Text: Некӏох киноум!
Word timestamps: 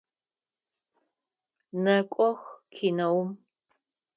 Некӏох 1.83 2.41
киноум! 2.73 3.29